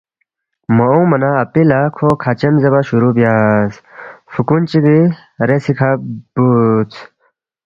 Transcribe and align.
مہ 0.75 0.85
اونگما 0.91 1.17
نہ 1.21 1.29
اپی 1.43 1.61
لہ 1.69 1.79
کھو 1.95 2.09
کھچیم 2.23 2.53
زیربا 2.61 2.81
شروع 2.89 3.13
بیاس، 3.17 3.71
فُوکُون 4.31 4.61
چِگی 4.69 4.99
ریسی 5.47 5.73
کھہ 5.77 5.89
بُودس 6.33 6.95